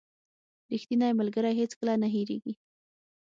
•ریښتینی 0.71 1.11
ملګری 1.19 1.53
هیڅکله 1.59 1.93
نه 2.01 2.07
هېریږي. 2.15 2.53